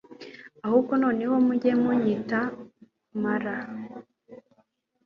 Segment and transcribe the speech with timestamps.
[0.65, 2.39] ahubwo noneho mujye munyita
[3.21, 3.95] mara (maganya)